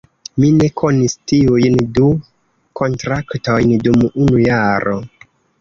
Mi 0.43 0.47
ne 0.53 0.69
konis 0.81 1.15
tiujn 1.31 1.77
du 1.99 2.09
kontraktojn 2.81 3.77
dum 3.85 4.03
unu 4.09 4.43
jaro. 4.49 4.99